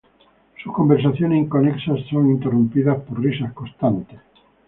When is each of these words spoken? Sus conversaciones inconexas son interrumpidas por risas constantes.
Sus 0.63 0.73
conversaciones 0.73 1.37
inconexas 1.43 1.99
son 2.09 2.31
interrumpidas 2.31 2.99
por 3.03 3.21
risas 3.21 3.53
constantes. 3.53 4.19